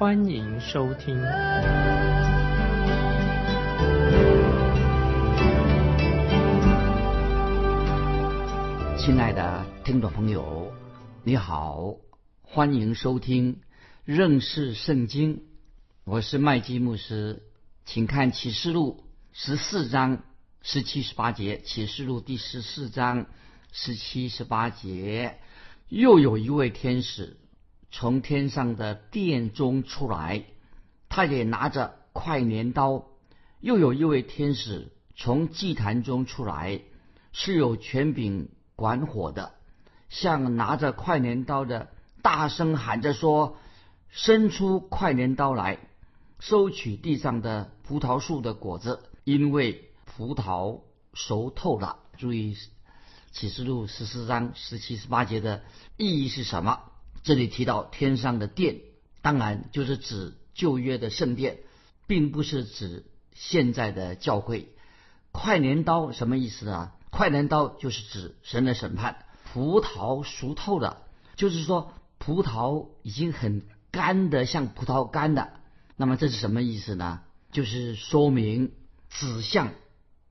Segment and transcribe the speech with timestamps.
[0.00, 1.14] 欢迎收听。
[8.96, 10.72] 亲爱的听众朋友，
[11.22, 11.96] 你好，
[12.40, 13.60] 欢迎收听
[14.06, 15.42] 认识圣经。
[16.04, 17.42] 我是麦基牧师，
[17.84, 20.22] 请看启示录十四章
[20.62, 21.60] 十七、十八节。
[21.60, 23.26] 启示录第十四章
[23.70, 25.38] 十七、十八节，
[25.90, 27.36] 又有一位天使
[27.90, 30.44] 从天上的殿中出来，
[31.08, 33.06] 他也拿着快镰刀；
[33.60, 36.80] 又有一位天使从祭坛中出来，
[37.32, 38.48] 是有权柄。
[38.76, 39.52] 管火的，
[40.08, 41.90] 像拿着快镰刀的，
[42.22, 43.58] 大声喊着说
[44.08, 45.80] ：“伸出快镰刀来，
[46.38, 50.80] 收取地上的葡萄树的果子，因为葡萄
[51.12, 52.56] 熟透了。”注意
[53.32, 55.62] 启示录十四章十七、十八节的
[55.98, 56.80] 意义是什么？
[57.22, 58.80] 这里提到天上的殿，
[59.22, 61.58] 当然就是指旧约的圣殿，
[62.06, 63.04] 并不是指
[63.34, 64.72] 现在的教会。
[65.32, 66.96] 快镰刀什么意思啊？
[67.10, 69.24] 快镰刀就是指神的审判。
[69.52, 71.02] 葡萄熟透了，
[71.36, 75.50] 就是说葡萄已经很干的，像葡萄干的。
[75.96, 77.20] 那么这是什么意思呢？
[77.52, 78.72] 就是说明
[79.08, 79.72] 指向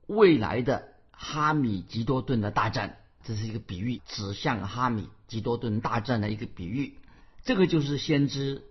[0.06, 2.96] 未来的哈米吉多顿的大战，
[3.30, 6.98] 这是一个比喻，指向哈米吉多顿大战的一个比喻。
[7.44, 8.64] 这个就是先知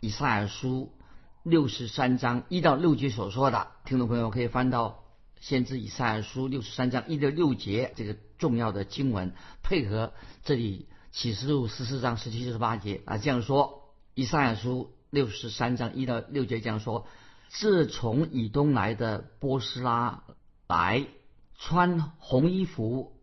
[0.00, 0.90] 以赛尔书
[1.44, 3.68] 六十三章一到六节所说的。
[3.84, 5.04] 听众朋友可以翻到。
[5.38, 17.06] 先知以赛亚书六十三章一到六节这个重要的经文，配合这里启示录十四章十七、十八节啊，这样说：以赛亚书六十三章一到六节这样说：
[17.48, 20.24] 自从以东来的波斯拉
[20.66, 21.06] 来，
[21.56, 23.19] 穿红衣服，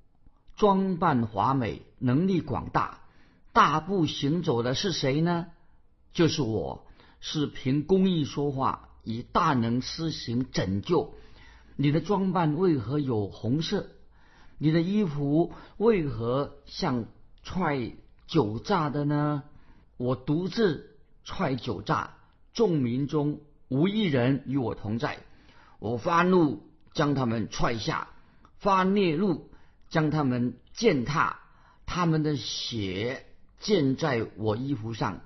[0.57, 2.99] 装扮华美，能力广大，
[3.53, 5.47] 大步行走的是谁呢？
[6.13, 6.87] 就是我，
[7.19, 11.13] 是凭公义说话，以大能施行拯救。
[11.75, 13.87] 你的装扮为何有红色？
[14.57, 17.05] 你的衣服为何像
[17.43, 17.91] 踹
[18.25, 19.43] 酒炸的呢？
[19.97, 22.15] 我独自踹酒炸，
[22.53, 25.19] 众民中无一人与我同在。
[25.77, 26.63] 我发怒，
[26.93, 28.07] 将他们踹下；
[28.57, 29.51] 发烈怒，
[29.89, 31.39] 将他们践踏。
[31.85, 33.25] 他们的血
[33.59, 35.21] 溅在我衣服上，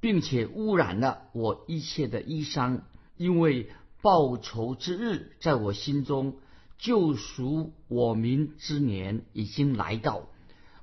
[0.00, 2.80] 并且污染了我一切的衣裳，
[3.16, 3.70] 因为。
[4.02, 6.36] 报仇之日在我心中，
[6.78, 10.28] 救赎我民之年已经来到。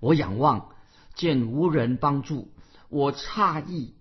[0.01, 0.75] 我仰望，
[1.15, 2.49] 见无人帮助；
[2.89, 3.93] 我诧异，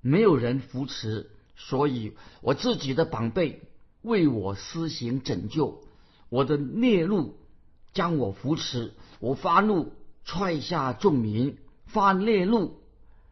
[0.00, 1.30] 没有人扶持。
[1.54, 3.62] 所以，我自己的宝贝
[4.02, 5.84] 为我施行拯救。
[6.28, 7.38] 我的孽路
[7.96, 12.78] 将我扶持，我发怒踹下众民，发烈怒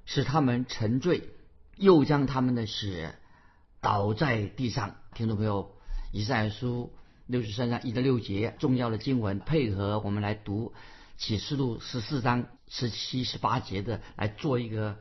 [0.06, 1.28] 使他们沉醉，
[1.76, 3.14] 又将他们的血
[3.82, 4.97] 倒在地上。
[5.12, 5.75] 听众朋友，
[6.12, 6.94] 以赛书
[7.26, 10.72] 六十三章一到六节重要的经文，配合我们来读
[11.19, 14.96] 启示录十四章十七、十八节的来做一个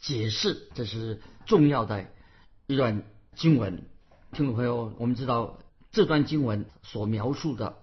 [0.00, 2.04] 解释，这是重要的
[2.66, 3.04] 一段
[3.36, 3.86] 经文。
[4.32, 5.60] 听众朋友，我们知道
[5.92, 7.76] 这段经文所描述的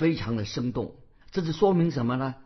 [0.00, 0.96] 非常的生动，
[1.30, 2.36] 这是说明什么呢？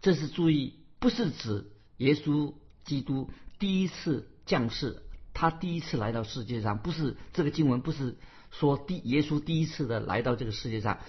[0.00, 1.66] 这是注意，不是指
[1.96, 2.54] 耶稣
[2.84, 5.02] 基督第一次降世。
[5.34, 8.16] 他第一次来到世界上，不是这个经文不是
[8.52, 11.00] 说第耶稣第一次的来到这个世界上，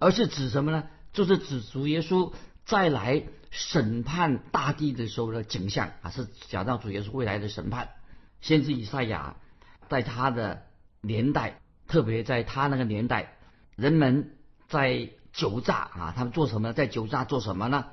[0.00, 0.88] 而是指什么呢？
[1.12, 2.32] 就是指主耶稣
[2.64, 3.22] 再来
[3.52, 7.90] 审判大地的时候的景象啊，是讲到主耶稣未来的审判。
[8.40, 9.36] 先知以赛亚
[9.88, 10.64] 在他的
[11.00, 13.36] 年代，特别在他那个年代，
[13.76, 14.36] 人们
[14.66, 16.72] 在酒榨啊，他们做什么？
[16.72, 17.88] 在酒榨做什么呢？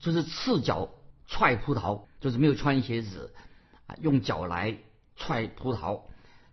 [0.00, 0.88] 就是赤脚
[1.28, 3.32] 踹葡萄，就是没有穿鞋子
[3.86, 4.78] 啊，用脚来。
[5.20, 6.02] 踹葡萄，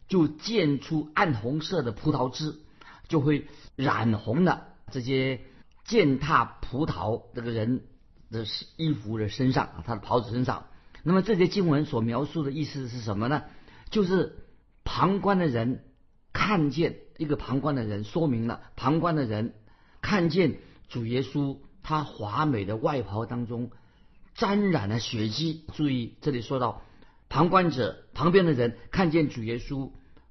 [0.07, 2.55] 就溅出暗红色的葡萄汁，
[3.07, 3.45] 就会
[3.75, 5.39] 染红了这些
[5.83, 7.83] 践踏葡萄这个人
[8.31, 8.43] 的
[8.75, 10.65] 衣服的身上啊，他的袍子身上。
[11.03, 13.43] 那么这些经文所描述的意思是什么呢？
[13.91, 14.47] 就是
[14.83, 15.83] 旁观的人
[16.33, 19.53] 看见一个旁观的人，说明了旁观的人
[20.05, 23.71] 看见主耶稣他华美的外袍当中
[24.35, 25.63] 沾染了血迹。
[25.73, 26.83] 注意这里说到。
[27.27, 29.89] 旁观者旁边的人看见主耶稣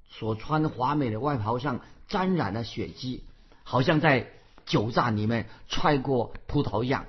[0.08, 3.24] 所穿华美的外袍上沾染了血迹，
[3.64, 4.30] 好像在
[4.64, 7.06] 酒榨里面踹过葡萄一样。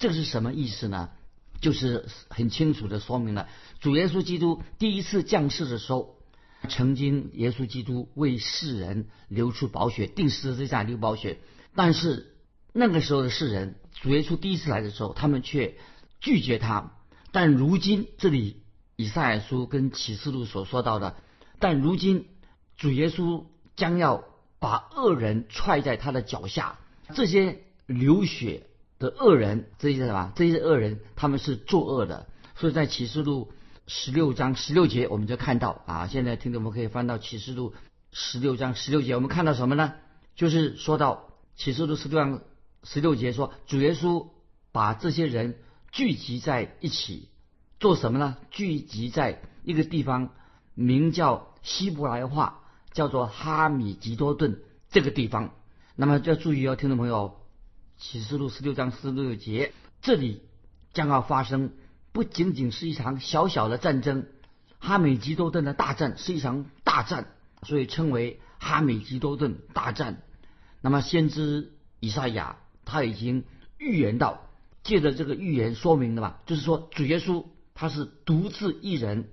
[0.00, 1.10] 这是什么意思呢？
[1.60, 3.48] 就是很清楚的说明了
[3.78, 6.16] 主耶稣基督第一次降世的时候，
[6.68, 11.38] 曾经耶稣基督为世人流出宝血，定十字架流宝血。
[11.78, 12.34] 但是
[12.72, 15.76] 那个时候的世人，主耶稣第一次来的时候，他们却
[16.20, 16.90] 拒绝他。
[17.30, 18.64] 但如今这里
[18.96, 21.14] 以赛亚书跟启示录所说到的，
[21.60, 22.26] 但如今
[22.76, 23.44] 主耶稣
[23.76, 24.24] 将要
[24.58, 26.80] 把恶人踹在他的脚下，
[27.14, 28.64] 这些流血。
[28.98, 30.32] 的恶人，这些什么？
[30.34, 32.26] 这些恶人他们是作恶的，
[32.56, 33.52] 所以在启示录
[33.86, 36.08] 十六章十六节，我们就看到啊。
[36.08, 37.74] 现在听众们可以翻到启示录
[38.10, 39.94] 十六章十六节，我们看到什么呢？
[40.34, 41.27] 就是说到
[41.58, 42.40] 启示录十六章
[42.84, 44.28] 十六节说，主耶稣
[44.70, 45.58] 把这些人
[45.90, 47.28] 聚集在一起
[47.80, 48.36] 做什么呢？
[48.52, 50.30] 聚集在一个地方，
[50.74, 52.60] 名叫希伯来话
[52.92, 55.52] 叫做哈米吉多顿这个地方。
[55.96, 57.40] 那么要注意哦，听众朋友。
[57.96, 60.42] 启示录十六章十六节，这里
[60.92, 61.72] 将要发生
[62.12, 64.28] 不仅仅是一场小小的战争，
[64.78, 67.26] 哈美吉多顿的大战是一场大战，
[67.64, 70.22] 所以称为哈美吉多顿大战。
[70.80, 73.44] 那么先知以赛亚他已经
[73.78, 74.42] 预言到，
[74.82, 79.28] 借着这个预言说明了吧，就是说主耶稣他是独自一人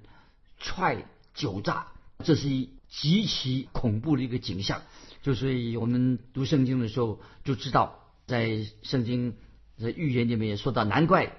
[0.57, 1.87] 踹酒榨，
[2.23, 4.81] 这是一极其恐怖的一个景象。
[5.21, 8.01] 就所以我们读圣经的时候就知道。
[8.27, 9.35] 在圣经
[9.77, 11.33] 的预言里面也说到，难怪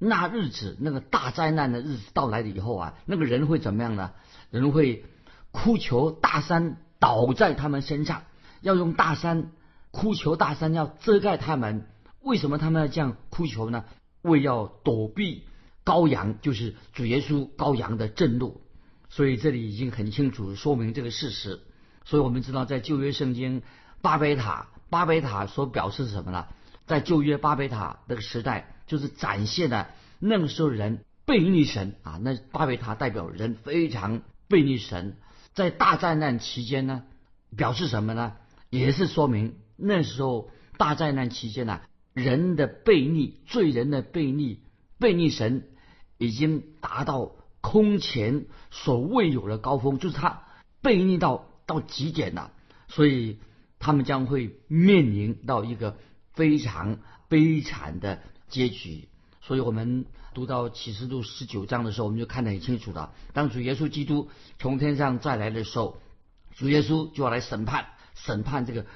[0.00, 4.10] 那日子那个大灾难的日子到来了以后啊，那个人会怎么样呢？
[4.50, 5.04] 人会
[5.52, 8.24] 哭求大山倒在他们身上，
[8.64, 9.52] 要用大山
[9.92, 11.86] 哭求大山要遮盖他们。
[12.20, 13.84] 为什么他们要这样哭求呢？
[14.22, 15.44] 为要躲避
[15.84, 18.60] 羔羊，就是主耶稣羔羊的震怒。
[19.08, 21.60] 所以这里已经很清楚说明这个事实。
[22.04, 23.62] 所以我们知道，在旧约圣经
[24.02, 24.66] 巴贝塔。
[24.90, 26.46] 巴别塔所表示什么呢？
[26.86, 29.90] 在旧约巴别塔那个时代，就是展现了
[30.20, 32.20] 那个时候人背逆神啊。
[32.22, 35.16] 那巴别塔代表人非常背逆神。
[35.52, 37.02] 在大灾难期间呢，
[37.56, 38.34] 表示什么呢？
[38.78, 41.80] 也是说明那时候大灾难期间呢，
[42.12, 44.60] 人的悖逆、罪人的悖逆、
[44.98, 45.68] 悖逆神，
[46.18, 50.44] 已经达到空前所未有的高峰，就是他
[50.82, 52.52] 悖逆到到极点了。
[52.88, 53.38] 所以。
[53.80, 55.98] 他们将会面临到一个
[56.32, 59.08] 非常悲惨的结局，
[59.42, 63.12] 所以我们读到启示录十九章的时候，我们就看得很清楚了。
[63.34, 66.00] 当主耶稣基督从天上再来的时候，
[66.54, 68.86] 主耶稣就要来审判，审判这个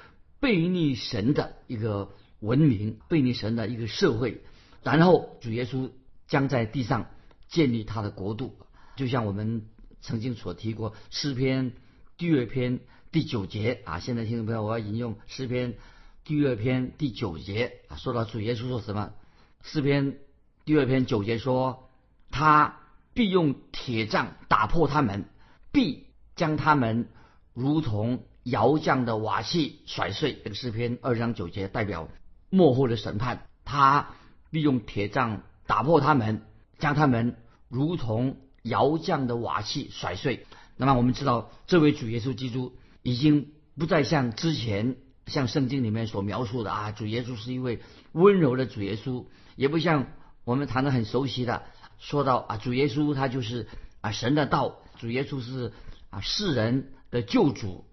[0.40, 4.42] 背逆神的一个文明，背逆神的一个社会。
[4.82, 5.90] 然后主耶稣
[6.26, 7.10] 将在地上
[7.48, 8.56] 建立他的国度，
[8.96, 9.66] 就像我们
[10.00, 11.72] 曾经所提过诗篇
[12.16, 12.80] 第二篇。
[13.10, 15.76] 第九节啊，现在听众朋友，我要引用诗篇
[16.24, 19.14] 第二篇第九节啊，说到主耶稣说什么？
[19.62, 20.18] 诗篇
[20.66, 21.88] 第二篇九节说，
[22.30, 22.80] 他
[23.14, 25.24] 必用铁杖打破他们，
[25.72, 26.04] 必
[26.36, 27.08] 将他们
[27.54, 30.40] 如同窑匠的瓦器甩碎。
[30.44, 32.08] 这个诗篇二章九节代表
[32.50, 34.10] 幕后的审判，他
[34.50, 36.42] 利用铁杖打破他们，
[36.78, 37.36] 将他们
[37.68, 40.46] 如同窑匠的瓦器甩碎。
[40.76, 42.76] 那么我们知道，这位主耶稣基督。
[43.04, 44.96] 已经不再像之前
[45.26, 47.80] 像圣经里面所描述的啊，主耶稣是一位
[48.12, 49.24] 温柔的主耶稣，
[49.56, 50.08] 也不像
[50.44, 51.62] 我们谈的很熟悉的
[51.98, 53.66] 说到啊，主耶稣他就是
[54.02, 55.72] 啊神的道，主耶稣是
[56.10, 57.86] 啊世人的救主。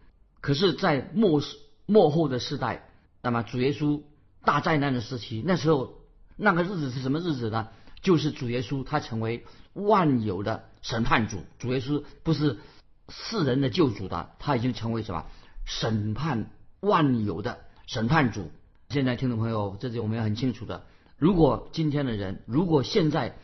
[0.45, 2.87] 可是，在末世末后的世代，
[3.23, 4.03] 那么主耶稣
[4.43, 5.95] 大灾难的时期，那时候
[6.35, 7.69] 那个日子是什么日子呢？
[8.03, 12.59] 就是主耶稣他成为万有的审判主，主耶稣不是。
[13.07, 15.25] 世人的救主的，他已经成为什么？
[15.63, 16.49] 审判
[16.79, 18.51] 万有的审判主。
[18.89, 20.85] 现在听众朋友，这里我们要很清楚的：
[21.19, 23.37] 如果今天的人，如果现在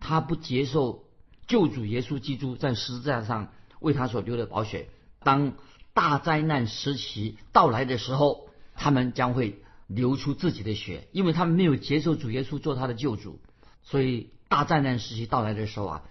[0.00, 1.04] 他不接受
[1.46, 5.54] 救主耶稣基督在十字架上为他所流的宝血，当
[5.96, 13.40] 大灾难时期到来的时候，他们将会流出自己的血，因为他们没有接受主耶稣做他的救主。
[13.82, 16.02] 所以大灾难时期到来的时候啊，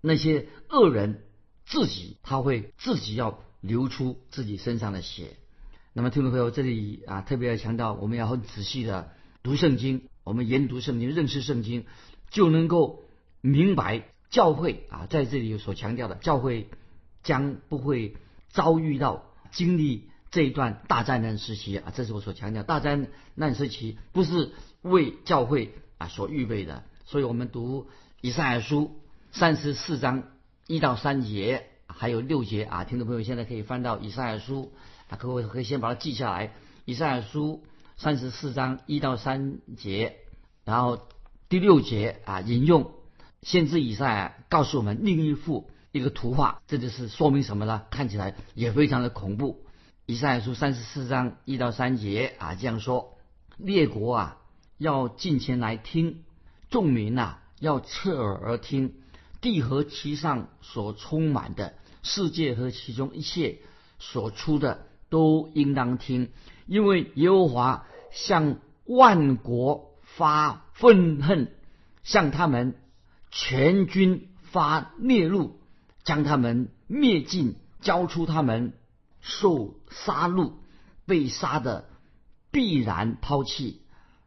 [0.00, 1.24] 那些恶人。
[1.64, 5.36] 自己他会自己要流出自己身上的血。
[5.92, 9.12] 那么听众朋友，这里啊特别要强调，我们要很仔细的
[9.44, 11.86] 读圣经，我们研读圣经、认识圣经，
[12.30, 13.04] 就能够
[13.40, 16.68] 明白教会啊在这里所强调的，教会
[17.22, 18.16] 将不会
[18.50, 21.92] 遭遇到经历这一段大灾难时期啊。
[21.94, 22.98] 这是我所强调，大灾
[23.34, 24.50] 难时期不是
[24.82, 26.82] 为教会啊所预备的。
[27.04, 27.86] 所以我们读
[28.20, 30.24] 以赛亚书三十四章。
[30.68, 34.72] 一到三节还有六节啊，听众朋友现在可以翻到以赛亚书
[35.08, 36.52] 啊，各位可以先把它记下来。
[36.84, 37.64] 以赛亚书
[37.96, 40.16] 三十四章一到三节，
[40.64, 41.08] 然后
[41.48, 42.92] 第六节啊，引用
[43.42, 47.82] 先知以赛亚告诉我们另一幅一个图画，这就是说明什么呢？
[47.90, 49.64] 看起来也非常的恐怖。
[50.06, 53.18] 以赛亚书三十四章一到三节啊，这样说：
[53.56, 54.38] 列国啊，
[54.78, 56.22] 要进前来听；
[56.70, 58.94] 众民呐，要侧耳而听。
[59.40, 63.58] 地和其上所充满的世界和其中一切
[63.98, 66.30] 所出的，都应当听，
[66.66, 71.52] 因为耶和华向万国发愤恨，
[72.04, 72.76] 向他们
[73.32, 75.58] 全军发烈怒，
[76.04, 78.72] 将他们灭尽，交出他们
[79.20, 80.52] 受杀戮，
[81.06, 81.88] 被杀的
[82.50, 83.82] 必然抛弃，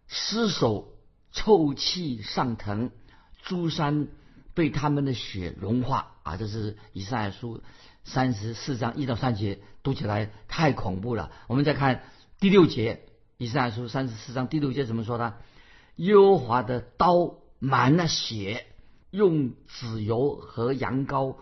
[0.08, 0.94] 尸首
[1.32, 2.92] 臭气上腾，
[3.44, 4.08] 诸山。
[4.54, 6.38] 被他们的血融化啊！
[6.38, 7.62] 这是以赛亚书
[8.06, 11.30] 三十四章一到三节，读起来太恐怖了。
[11.48, 12.04] 我们再看
[12.40, 13.02] 第六节，
[13.38, 15.34] 以赛亚书三十四章第六节怎么说呢？
[15.98, 18.66] 耶和华的刀满了血，
[19.12, 21.36] 用脂油和羊羔、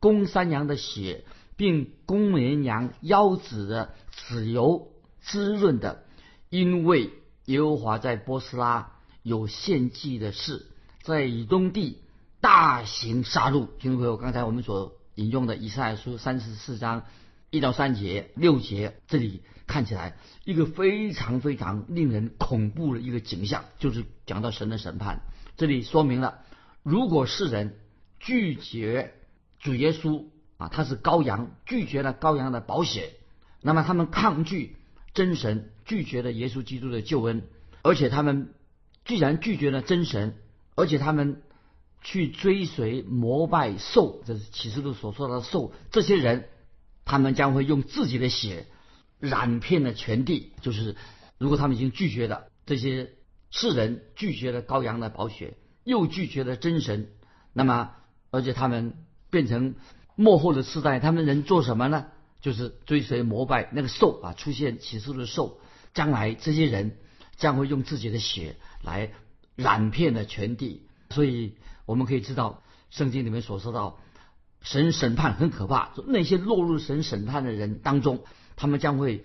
[0.00, 1.24] 公山羊的血，
[1.56, 6.04] 并公绵羊腰子的脂油滋润的，
[6.50, 7.10] 因为
[7.46, 10.66] 耶和华在波斯拉有献祭的事，
[11.02, 11.98] 在以东地。
[12.40, 17.02] 大行杀戮，听众朋友，刚才我们所引用的以赛亚书三十四章
[17.50, 25.22] 一到三节、六节，这里看起来一个非常非常令人恐怖的一个景象，就是讲到神的审判。
[25.56, 26.38] 这里说明了，
[26.84, 27.74] 如果世人
[28.20, 29.14] 拒绝
[29.60, 30.24] 主耶稣
[30.56, 33.10] 啊，他是羔羊，拒绝了羔羊的保险，
[33.60, 34.76] 那么他们抗拒
[35.14, 37.42] 真神，拒绝了耶稣基督的救恩，
[37.82, 38.54] 而且他们
[39.04, 40.36] 既然拒绝了真神，
[40.74, 41.42] 而且他们。
[42.00, 45.72] 去追随膜拜兽，这是启示录所说的兽。
[45.90, 46.48] 这些人，
[47.04, 48.66] 他们将会用自己的血
[49.18, 50.52] 染遍了全地。
[50.62, 50.94] 就是
[51.38, 53.10] 如果他们已经拒绝了这些
[53.50, 57.08] 世人，拒绝了羔羊的宝血，又拒绝了真神，
[57.52, 57.90] 那么
[58.30, 58.94] 而且他们
[59.30, 59.74] 变成
[60.14, 62.06] 幕后的世代，他们能做什么呢？
[62.40, 65.60] 就是追随膜拜那个兽啊，出现启示的兽。
[65.94, 66.96] 将来这些人
[67.36, 69.12] 将会用自己的血来
[69.56, 71.54] 染遍了全地，所以。
[71.88, 73.98] 我们可以知道，圣经里面所说到，
[74.60, 75.94] 神审判很可怕。
[76.06, 78.24] 那些落入神审判的人当中，
[78.56, 79.24] 他们将会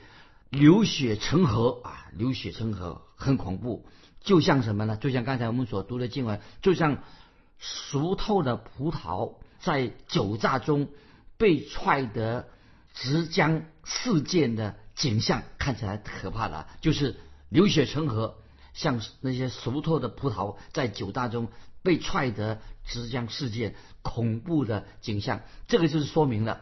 [0.50, 3.86] 流血成河啊，流血成河，很恐怖。
[4.22, 4.96] 就像什么呢？
[4.96, 7.04] 就像刚才我们所读的经文，就像
[7.58, 10.90] 熟透的葡萄在酒榨中
[11.38, 12.48] 被踹得
[12.94, 17.16] 直将四溅的景象，看起来可怕了，就是
[17.50, 18.36] 流血成河，
[18.74, 21.48] 像那些熟透的葡萄在酒榨中。
[21.86, 26.62] 被踹得直将世界恐怖的景象，这个就是说明了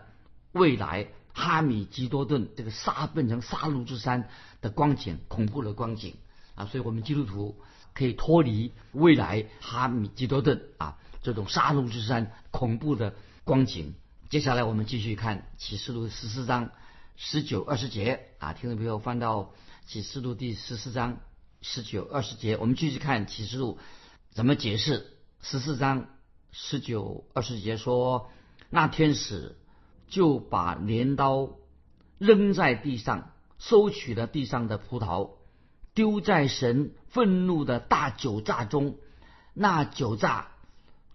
[0.51, 4.27] 未来哈米基多顿这个杀变成杀戮之山
[4.61, 6.15] 的光景，恐怖的光景
[6.55, 6.65] 啊！
[6.65, 7.55] 所以我们基督徒
[7.93, 13.95] 可以脱离未来哈米基多顿啊这种杀戮之山恐怖的光景。
[14.29, 16.71] 接下来我们继续看启示录十四章
[17.15, 19.51] 十九二十节啊，听众朋友翻到
[19.85, 21.17] 启示录第十四章
[21.61, 23.77] 十九二十节，我们继续看启示录。
[24.31, 25.11] 怎么解释
[25.41, 26.07] 十四章
[26.51, 28.29] 十九二十节说，
[28.69, 29.57] 那天使
[30.07, 31.49] 就把镰刀
[32.17, 35.31] 扔在地上，收取了地上的葡萄，
[35.93, 38.95] 丢在神愤怒的大酒榨中。
[39.53, 40.51] 那酒榨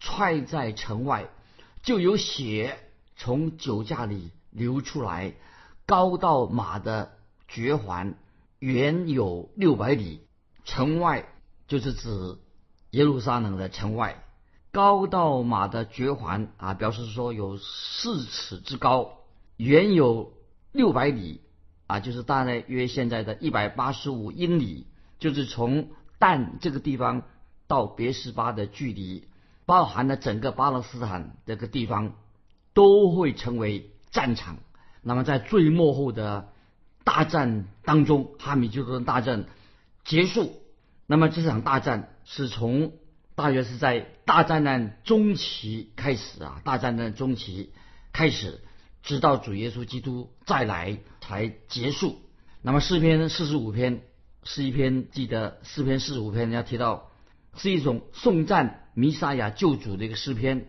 [0.00, 1.28] 踹在城外，
[1.82, 2.78] 就有血
[3.16, 5.34] 从酒架里流出来，
[5.86, 7.12] 高到马的
[7.48, 8.14] 绝环，
[8.58, 10.20] 远有六百里。
[10.64, 11.28] 城外
[11.68, 12.38] 就是指。
[12.92, 14.24] 耶路撒冷的城外，
[14.72, 19.18] 高到马的绝环啊，表示说有四尺之高，
[19.58, 20.32] 远有
[20.72, 21.42] 六百里
[21.88, 24.86] 啊，就是大概约现在的一百八十五英里，
[25.18, 27.24] 就是从但这个地方
[27.66, 29.28] 到别斯巴的距离，
[29.66, 32.14] 包含了整个巴勒斯坦这个地方
[32.72, 34.58] 都会成为战场。
[35.02, 36.48] 那么在最末后的
[37.04, 39.44] 大战当中，哈米就顿大战
[40.04, 40.54] 结束。
[41.06, 42.92] 那么这场大战是从
[43.34, 47.72] 大约是在大战的中期开始啊，大战的中期
[48.12, 48.60] 开始，
[49.02, 52.20] 直到主耶稣基督再来才结束。
[52.62, 54.00] 那么诗篇四十五篇
[54.42, 57.05] 是一篇，记得诗篇四十五篇要提到
[57.56, 60.68] 是一种颂赞弥撒亚救主的一个诗篇。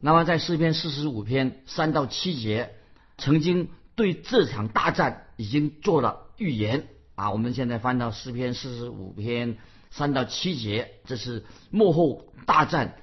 [0.00, 2.74] 那么在诗篇四十五篇三到七节，
[3.16, 6.88] 曾经对这场大战已经做了预言。
[7.14, 9.56] 啊，我们现在翻到诗篇四十五篇
[9.90, 12.96] 三到七节，这是幕后大战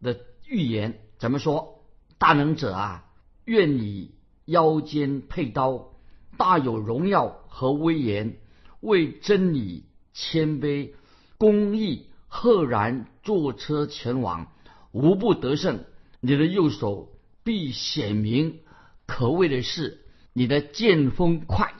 [0.00, 0.98] 的预言。
[1.18, 1.84] 怎么说？
[2.16, 3.04] 大能者啊，
[3.44, 4.14] 愿你
[4.46, 5.92] 腰间佩刀，
[6.36, 8.38] 大有荣耀和威严，
[8.80, 10.92] 为真理谦卑，
[11.36, 14.52] 公义赫然坐车前往，
[14.92, 15.84] 无不得胜。
[16.20, 17.08] 你的右手
[17.42, 18.60] 必显明
[19.06, 21.74] 可畏的是，你的剑锋快，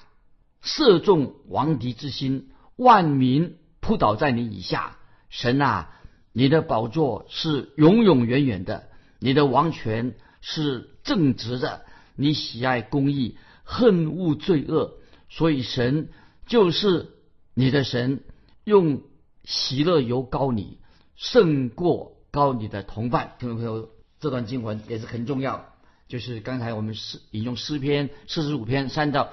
[0.60, 4.96] 射中王敌之心，万民扑倒在你以下。
[5.28, 5.90] 神啊，
[6.32, 8.88] 你的宝座是永永远远的，
[9.18, 11.82] 你的王权是正直的，
[12.16, 14.94] 你喜爱公义，恨恶罪恶，
[15.28, 16.08] 所以神
[16.46, 17.10] 就是
[17.54, 18.22] 你的神，
[18.64, 19.02] 用
[19.48, 20.76] 喜乐由高你，
[21.16, 23.32] 胜过高你的同伴。
[23.38, 23.88] 听众朋友，
[24.20, 25.72] 这段经文也是很重要，
[26.06, 29.30] 就是刚才我们诗引用诗篇四十五篇三到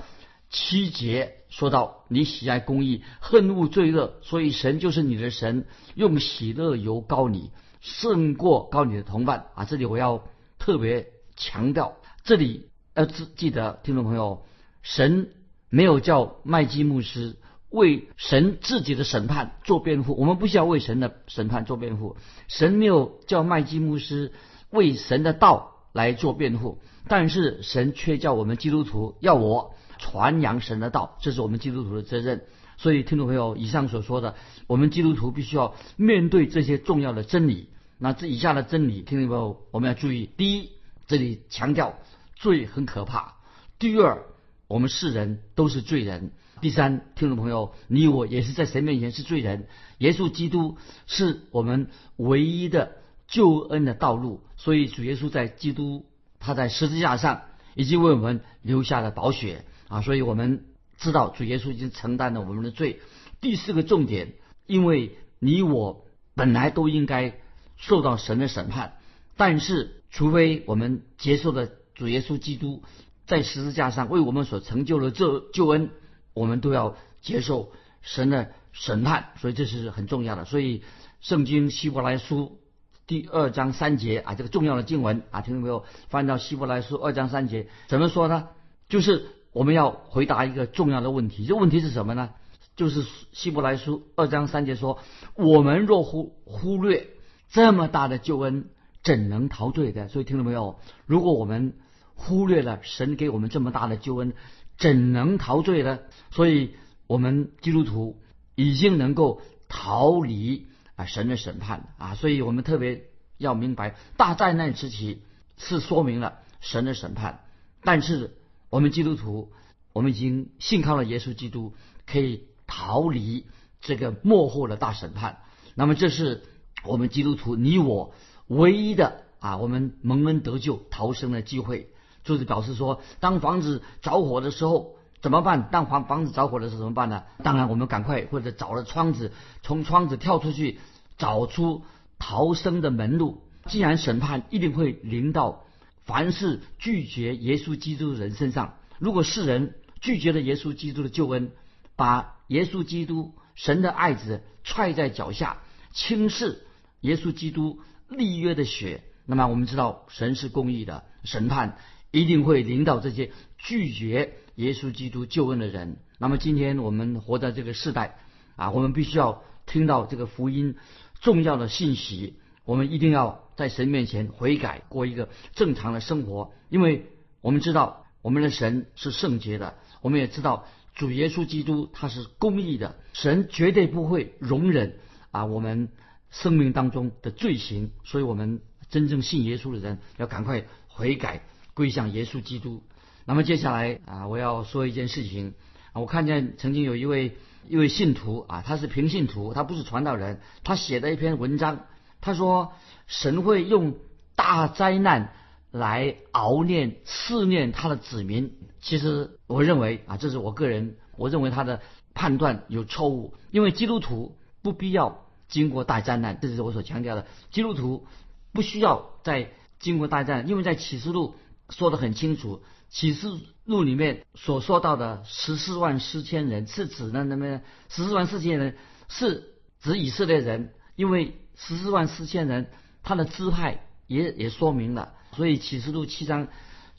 [0.50, 9.66] 七节说到，你喜爱公义，恨恶罪恶，所以神就是你的神，用喜乐由高你，胜过高你的同伴啊！
[9.66, 10.26] 这里我要
[10.58, 14.46] 特别强调，这里要记记得，听众朋友，
[14.82, 15.34] 神
[15.68, 17.36] 没有叫麦基牧师
[17.70, 22.16] 为神自己的审判做辩护，我们不需要为神的审判做辩护。
[22.48, 24.32] 神没有叫麦基牧师
[24.70, 29.74] 为神的道来做辩护，但是神却叫我们基督徒要我。
[29.98, 32.44] 传扬神的道，这是我们基督徒的责任。
[32.76, 34.36] 所以，听众朋友，以上所说的，
[34.68, 37.70] 我们基督徒必须要面对这些重要的真理。
[37.98, 40.72] 那这以下的真理，听众朋友，我们要注意：第一，
[41.08, 41.98] 这里强调
[42.36, 43.38] 罪很可怕；
[43.80, 44.24] 第二，
[44.68, 46.32] 我们世人都是罪人；
[46.62, 49.68] 第三，听众朋友，你我也是在神面前是罪人。
[49.98, 52.94] 耶稣基督是我们唯一的
[53.28, 54.42] 救恩的道路。
[54.56, 56.06] 所以，主耶稣在基督
[56.40, 57.42] 他在十字架上
[57.76, 59.66] 已经为我们留下了宝血。
[59.90, 60.66] 啊，所以我们
[60.98, 63.02] 知道主耶稣已经承担了我们的罪。
[63.42, 64.34] 第四个重点，
[64.66, 67.38] 因为你我本来都应该
[67.76, 68.94] 受到神的审判，
[69.36, 72.82] 但是除非我们接受了主耶稣基督
[73.28, 75.92] 在十字架上为我们所成就的这救恩，
[76.36, 77.72] 我们都要接受
[78.04, 79.30] 神的审判。
[79.42, 80.46] 所以这是很重要的。
[80.46, 80.84] 所以
[81.20, 82.60] 圣经希伯来书
[83.08, 85.84] 第二章三节啊，这个重要的经文啊，听到没有？
[86.10, 88.50] 翻到希伯来书二章三节，怎么说呢？
[88.88, 89.32] 就是。
[89.56, 92.32] 我们要回答一个重要的问题，这问题是什么呢？
[92.76, 95.00] 就是希伯来书二章三节说
[95.34, 97.08] ：“我们若忽忽略
[97.48, 98.68] 这么大的救恩，
[99.02, 100.78] 怎能陶醉的？”所以听到没有？
[101.06, 101.78] 如果我们
[102.16, 104.34] 忽略了神给我们这么大的救恩，
[104.78, 106.00] 怎能陶醉呢？
[106.32, 106.76] 所以，
[107.08, 108.22] 我们基督徒
[108.56, 112.16] 已经能够逃离啊神的审判啊！
[112.16, 113.06] 所以我们特别
[113.38, 115.22] 要明白，大灾难时期
[115.58, 117.44] 是说明了神的审判，
[117.82, 118.36] 但是。
[118.72, 119.54] 我们基督徒，
[119.94, 123.46] 我们已经信靠了耶稣基督，可以逃离
[123.80, 125.44] 这个幕后的大审判。
[125.76, 126.44] 那么，这是
[126.84, 128.14] 我们基督徒你我
[128.48, 131.90] 唯一的啊，我们蒙恩得救、逃生的机会。
[132.26, 135.70] 就是表示说，当房子着火的时候怎么办？
[135.72, 137.24] 当房房子着火的时候怎么办呢？
[137.42, 139.32] 当然，我们赶快或者找了窗子，
[139.64, 140.80] 从窗子跳出去，
[141.18, 141.86] 找出
[142.20, 143.42] 逃生的门路。
[143.68, 145.62] 既然审判一定会临到。
[146.04, 151.52] 凡是拒绝耶稣基督的人身上，如果世人拒绝了耶稣基督的救恩，
[151.96, 156.68] 把耶稣基督神的爱子踹在脚下，轻视
[157.02, 161.80] 耶稣基督立约的血，那么我们知道神是公义的，审判
[162.22, 165.98] 一定会领导这些拒绝耶稣基督救恩的人。
[166.18, 168.18] 那么今天我们活在这个时代
[168.56, 170.76] 啊，我们必须要听到这个福音
[171.20, 172.36] 重要的信息。
[172.64, 177.06] 我们一定要在神面前悔改，过一个正常的生活，因为
[177.42, 185.00] 我们知道我们的神是圣洁的，我们也知道主耶稣基督他是公义的，神绝对不会容忍
[185.32, 185.90] 啊我们
[186.32, 191.44] 生命当中的罪行，所以我们真正信耶稣的人要赶快悔改，
[191.76, 192.82] 归向耶稣基督。
[193.26, 195.54] 那么接下来啊，我要说一件事情
[195.94, 201.86] 啊，我看见曾经有一位一位信徒啊，他是平信徒，他不是传道人，他写的一篇文章。
[202.22, 202.74] 他说
[203.06, 203.98] ：“神会用
[204.36, 205.34] 大灾难
[205.70, 211.82] 来熬炼、试炼他的子民。”其实，我认为啊，这是我个人，我认为他的
[212.16, 213.36] 判断有错误。
[213.52, 217.28] 因为基督徒不必要经过大灾难，这是我所强调的。
[217.52, 218.08] 基督徒
[218.54, 221.36] 不需要再经过大灾，因为在启示录
[221.70, 223.28] 说得很清楚，启示
[223.66, 231.40] 录里面所说到的十四万四千人是指的那么十四万四千人是指以色列人，因为。
[231.58, 232.70] 十四万四千人，
[233.02, 236.50] 他的支派也也说明了，所以启示录七章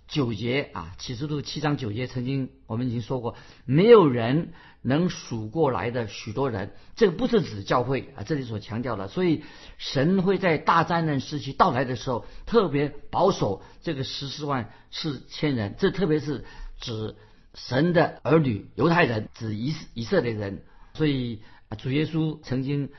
[0.09, 9.09] 九节啊，启示录七章九节，曾经我们已经说过，没有人能数过来的许多人，这个不是指教会啊，这里所强调的。
[9.09, 9.43] 所以
[9.79, 16.45] 神会在大灾难时期到来的时候，特别保守这个十四万四千人，这特别是
[16.81, 17.17] 指
[17.55, 20.63] 神的儿女犹太人，指以以色列人。
[20.95, 22.91] 所以啊主耶稣曾经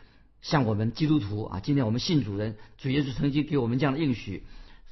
[0.41, 4.45] 向我们基督徒啊，今天我们信主人，主耶稣曾经给我们这样的应许。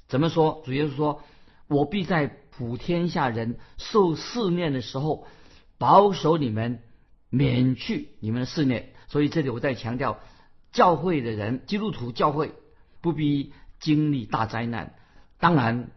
[0.08, 0.62] 怎么说？
[0.66, 1.24] 主耶稣说
[1.68, 5.28] ：“我必在普天下人受试炼的时候，
[5.78, 6.80] 保守你们，
[7.30, 10.20] 免去你们的试炼。”所以这里我在强调，
[10.72, 12.54] 教会的人，基督徒教会
[13.02, 14.94] 不必经历大灾难。
[15.38, 15.92] 当然，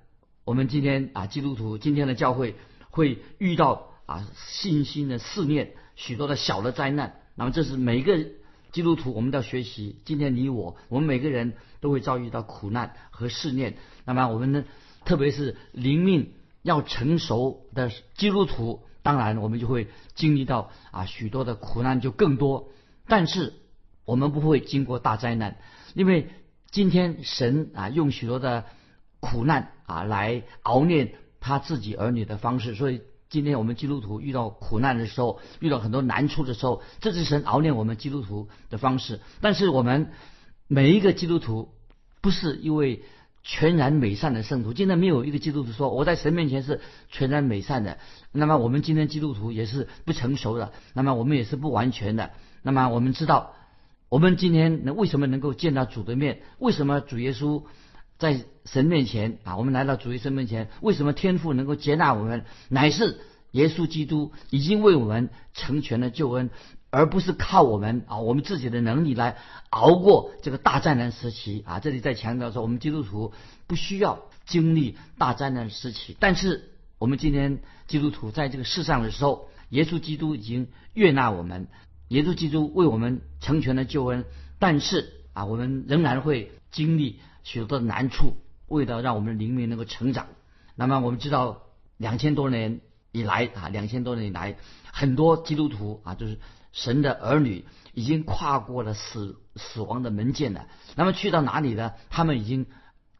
[0.44, 2.54] 我们今天啊，基督徒今天的教会
[2.90, 7.20] 会遇到啊信心的试炼，许多的小的灾难。
[7.34, 8.18] 那么这是每一个
[8.72, 10.00] 基督徒我们都要学习。
[10.04, 13.76] 今天你我，我们每个人都会遭遇到苦难和试炼。
[14.04, 14.64] 那么我们呢，
[15.08, 22.68] 特别是灵命要成熟的基督徒，当然我们就会经历到啊许多的苦难就更多。
[23.06, 23.54] 但是
[24.04, 25.56] 我们不会经过大灾难，
[25.94, 26.28] 因为
[26.70, 28.66] 今天神啊用许多的
[29.18, 32.74] 苦难啊来熬炼他自己儿女的方式。
[32.74, 39.20] 所以今天我们基督徒遇到苦难的时候，遇到很多难处的时候，这是神熬炼我们基督徒的方式。
[39.40, 40.12] 但是我们
[40.66, 41.72] 每一个基督徒
[42.20, 43.02] 不是因为。
[43.42, 47.98] 全然美善的圣徒，今天没有一个基督徒说我在神面前是全然美善的。
[48.32, 52.30] 那么我们今天基督徒也是不成熟的，那么我们也是不完全的。
[52.62, 53.54] 那么我们知道，
[54.08, 56.42] 我们今天能为什么能够见到主的面？
[56.58, 57.64] 为什么主耶稣
[58.18, 59.56] 在神面前啊？
[59.56, 62.44] 我们来到主耶稣面前，为什么天父能够接纳我们？
[62.68, 63.18] 乃是
[63.52, 66.50] 耶稣基督已经为我们成全了救恩。
[66.90, 69.36] 而不是靠我们啊，我们自己的能力来
[69.70, 71.80] 熬过这个大灾难时期啊。
[71.80, 73.32] 这里在强调说，我们基督徒
[73.66, 76.16] 不需要经历大灾难时期。
[76.18, 81.68] 但是我们今天基督徒在这个世上的时候，耶稣基督已经悦纳我们，
[82.08, 84.24] 耶稣基督为我们成全了救恩。
[84.58, 88.32] 但是啊，我们仍然会经历许多的难处，
[88.66, 90.28] 为了让我们灵命能够成长。
[90.74, 91.62] 那么我们知道，
[91.96, 92.80] 两千多年
[93.12, 94.56] 以来啊，两千多年以来，
[94.92, 96.38] 很多基督徒啊，就是。
[96.70, 101.92] 神的儿女已经跨过了死死亡的门槛了，那么去到哪里呢？
[102.10, 102.66] 他们已经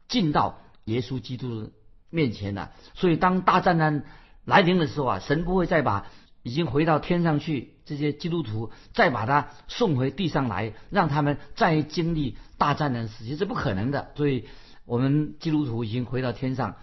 [0.07, 1.71] 进到耶稣基督
[2.11, 2.71] 面前了。
[2.93, 4.05] 所以当大战难
[4.45, 6.05] 来临的时候啊，神不会再把
[6.43, 14.11] 已经回到天上去这些基督徒再把他送回地上来，让他们再经历大战难时期，是不可能的。
[14.15, 14.47] 所以
[14.85, 16.75] 我们基督徒已经回到天上。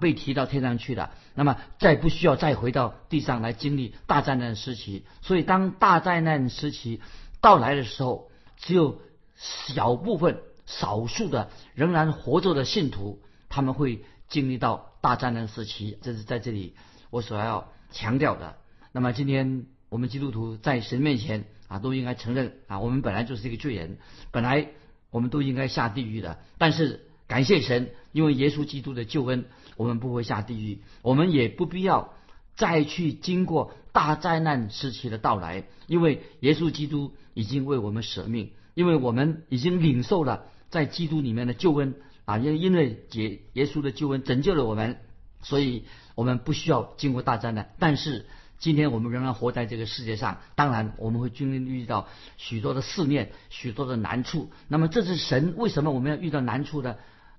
[0.00, 5.04] 被提到天上去了，那么再不需要再回到地上来经历大灾难时期。
[5.22, 7.00] 所以当大灾难时期
[7.40, 9.00] 到来的时候，只有
[9.36, 15.98] 小部分、少数的仍然活着的信徒，他们会经历到大灾难时期。
[16.02, 16.74] 这是在这里
[17.10, 18.56] 我所要强调的。
[18.92, 23.98] 那么今天我们基督徒在神面前啊，都应该承认啊，我们本来就是一个罪人，
[24.32, 24.68] 本来
[25.10, 26.38] 我们都应该下地狱的。
[26.58, 29.46] 但是感谢神，因为耶稣基督的救恩。
[29.76, 32.14] 我们不会下地狱，我们也不必要
[32.54, 44.98] 再去经过大灾难时期的到来，因为耶稣基督已经为我们舍命，因为我们已经领受了在基督里面的救恩啊，因因为耶耶稣的救恩拯救了我们，
[45.42, 45.82] 所以
[46.14, 47.74] 我们不需要经过大灾难。
[47.80, 48.26] 但是
[48.60, 54.52] 今天我们仍然活在这个世界上，当然我们会经历遇到许多的试炼，许多的难处。
[54.68, 56.94] 那么这是神为什么我们要遇到难处呢？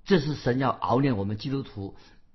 [0.06, 1.94] 这是神要熬炼我们基督徒。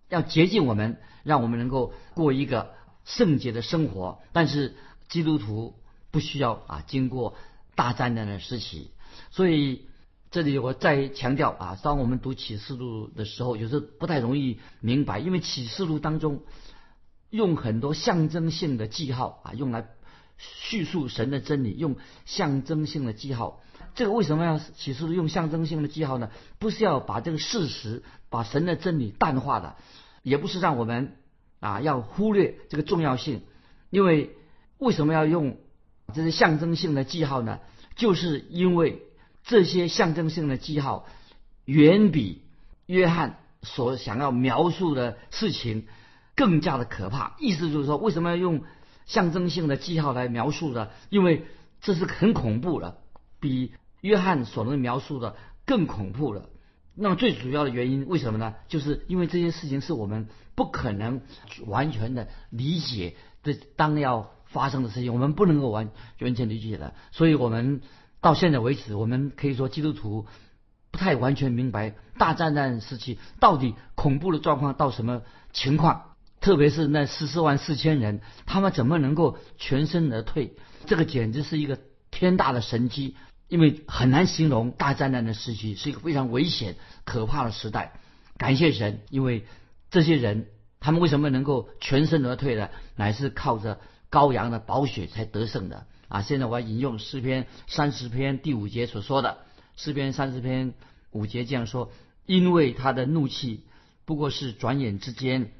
[0.09, 2.73] 要洁净我们，让我们能够过一个
[3.05, 4.19] 圣洁的生活。
[4.33, 4.75] 但是
[5.07, 5.73] 基督徒
[6.11, 7.35] 不需要啊，经过
[7.75, 8.91] 大灾难的时期。
[9.29, 9.85] 所以
[10.31, 16.43] 这里我再强调啊，当我们读启示录的时候，有时候不太容易明白，因为启示录当中
[17.29, 19.87] 用很多象征性的记号啊，用来
[20.37, 23.61] 叙述神的真理，用象征性的记号。
[23.95, 26.29] 这个为什么要启示用象征性的记号呢？
[26.59, 29.75] 不是要把这个事实、把神的真理淡化的。
[30.23, 31.17] 也不是让我们
[31.59, 33.41] 啊要忽略这个重要性，
[33.89, 34.35] 因为
[34.77, 35.57] 为什么要用
[36.13, 37.59] 这些象征性的记号呢？
[37.95, 39.01] 就是因为
[39.43, 41.07] 这些象征性的记号
[41.65, 42.43] 远比
[42.85, 45.87] 约翰所想要描述的事情
[46.35, 47.35] 更加的可怕。
[47.39, 48.61] 意思就是说，为什么要用
[49.07, 50.89] 象征性的记号来描述呢？
[51.09, 51.47] 因为
[51.81, 52.99] 这是很恐怖的，
[53.39, 55.35] 比约翰所能描述的
[55.65, 56.49] 更恐怖了。
[56.93, 58.53] 那么最主要的原因为什么呢？
[58.67, 61.21] 就是因为这些事情是我们不可能
[61.65, 66.93] 完全的理解的，当要发生的事情，我们不能够完完全理解的。
[67.11, 67.81] 所以我们
[68.19, 70.27] 到现在为止，我们可以说基督徒
[70.91, 75.21] 不太完全明白大灾难时期到底恐怖的状况到什么
[75.53, 80.57] 情况，特别是那十四万四千人，他们怎么能够全身而退？
[80.85, 81.79] 这个简直是一个
[82.11, 83.15] 天大的神机，
[83.51, 87.99] 因为很难形容大灾难的时期是一个非常危险、可怕的时代。
[88.37, 89.45] 感谢神，因为
[89.89, 90.47] 这些人
[90.79, 92.69] 他们为什么能够全身而退呢？
[92.95, 96.21] 乃是靠着羔羊的宝血才得胜的啊！
[96.21, 99.39] 现在我要引用诗篇三十篇第五节所说的。
[99.75, 100.73] 诗篇三十篇
[101.11, 101.91] 五节这样说：
[102.25, 103.65] 因为他的怒气
[104.05, 105.51] 不过是转眼之间，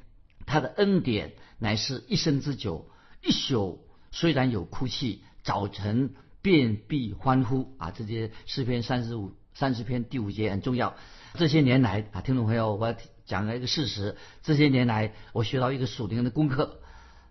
[0.46, 2.88] 他的恩典乃是一生之久。
[3.22, 7.92] 一宿虽然有哭泣，早晨遍地欢呼啊！
[7.92, 10.96] 这些诗篇三十五三十篇第五节很重要。
[11.34, 16.80] 这些年来啊，听众朋友，我讲了一个事实：这些年来，我学到一个属灵的功课。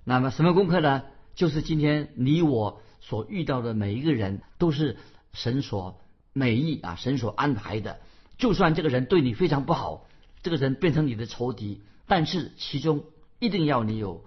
[0.05, 1.03] 那么什么功课呢？
[1.35, 4.97] 就是今天你我所遇到的每一个人，都是
[5.33, 5.99] 神所。
[6.33, 7.99] 美意啊，神所安排的。
[8.37, 10.07] 就算这个人对你非常不好，
[10.43, 13.03] 这个人变成你的仇敌，但是其中
[13.39, 14.23] 一定要你有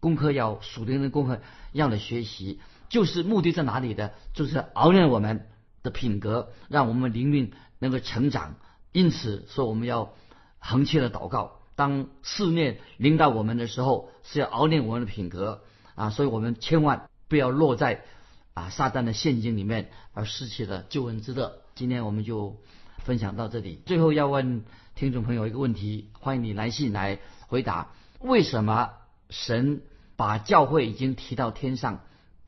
[0.00, 1.42] 功课，要属灵的功课
[1.72, 2.58] 要你学习。
[2.92, 4.12] 就是目的在哪里的？
[4.34, 5.48] 就是熬练我们
[5.82, 8.56] 的品格，让我们灵命能够成长。
[8.92, 10.12] 因此说，我们要
[10.58, 11.62] 恒切的祷告。
[11.74, 15.62] 当试炼临到我们的时候，是要熬练我们的品格
[15.94, 16.10] 啊。
[16.10, 18.04] 所以我们千万不要落在。
[18.52, 21.62] 啊，撒旦的陷阱里面而失去了救恩之乐。
[21.74, 22.58] 今天我们就
[22.98, 23.80] 分享到这里。
[23.86, 28.90] 最后要问听众朋友一个问题，欢迎你来信来回答：为什么
[29.30, 29.80] 神
[30.16, 32.02] 把教会已经提到天上，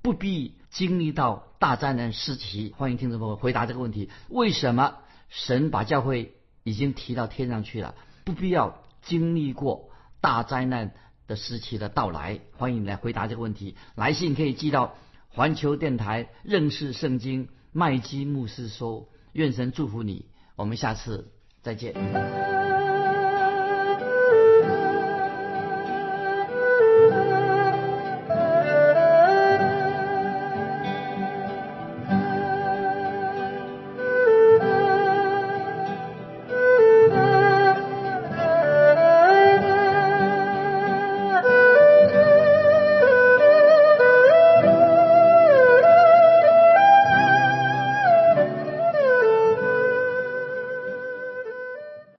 [0.04, 2.74] 不必经历到大灾难时期？
[2.74, 4.98] 欢迎听众朋友回答这个问题：为什么
[5.30, 9.88] 神把教会已经提到天上去了，不必要经历过
[10.20, 10.92] 大灾难
[11.26, 12.40] 的时期的到来？
[12.58, 13.76] 欢迎你来回答这个问题。
[13.94, 14.94] 来信可以寄到。
[15.30, 21.94] 环球电台认识圣经麦基牧师说：“愿神祝福你，我们下次再见。”